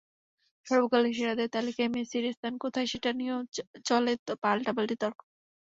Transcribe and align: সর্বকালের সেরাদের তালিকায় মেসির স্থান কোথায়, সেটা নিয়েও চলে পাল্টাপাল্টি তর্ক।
সর্বকালের 0.67 1.13
সেরাদের 1.17 1.47
তালিকায় 1.55 1.91
মেসির 1.95 2.25
স্থান 2.35 2.53
কোথায়, 2.63 2.87
সেটা 2.91 3.09
নিয়েও 3.13 3.39
চলে 3.85 4.11
পাল্টাপাল্টি 4.43 4.95
তর্ক। 5.01 5.17